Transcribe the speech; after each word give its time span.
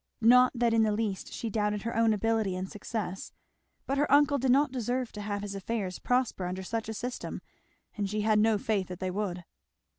Not 0.23 0.53
that 0.55 0.73
in 0.73 0.81
the 0.81 0.91
least 0.91 1.31
she 1.31 1.51
doubted 1.51 1.83
her 1.83 1.95
own 1.95 2.11
ability 2.11 2.55
and 2.55 2.67
success; 2.67 3.31
but 3.85 3.99
her 3.99 4.11
uncle 4.11 4.39
did 4.39 4.49
not 4.49 4.71
deserve 4.71 5.11
to 5.11 5.21
have 5.21 5.43
his 5.43 5.53
affairs 5.53 5.99
prosper 5.99 6.47
under 6.47 6.63
such 6.63 6.89
a 6.89 6.93
system 6.95 7.39
and 7.95 8.09
she 8.09 8.21
had 8.21 8.39
no 8.39 8.57
faith 8.57 8.87
that 8.87 8.99
they 8.99 9.11
would. 9.11 9.43